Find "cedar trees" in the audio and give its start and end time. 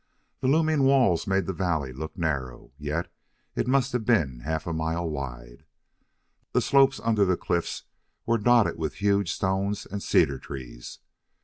10.01-10.97